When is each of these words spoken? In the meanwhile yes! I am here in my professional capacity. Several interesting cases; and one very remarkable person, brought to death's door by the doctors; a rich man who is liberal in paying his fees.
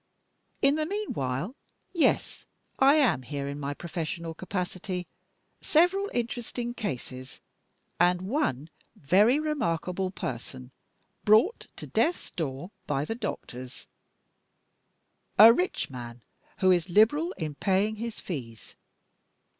In 0.63 0.77
the 0.77 0.87
meanwhile 0.87 1.55
yes! 1.93 2.47
I 2.79 2.95
am 2.95 3.21
here 3.21 3.47
in 3.47 3.59
my 3.59 3.75
professional 3.75 4.33
capacity. 4.33 5.05
Several 5.61 6.09
interesting 6.11 6.73
cases; 6.73 7.39
and 7.99 8.23
one 8.23 8.71
very 8.95 9.39
remarkable 9.39 10.09
person, 10.09 10.71
brought 11.23 11.67
to 11.75 11.85
death's 11.85 12.31
door 12.31 12.71
by 12.87 13.05
the 13.05 13.13
doctors; 13.13 13.85
a 15.37 15.53
rich 15.53 15.91
man 15.91 16.23
who 16.61 16.71
is 16.71 16.89
liberal 16.89 17.31
in 17.33 17.53
paying 17.53 17.97
his 17.97 18.19
fees. 18.19 18.73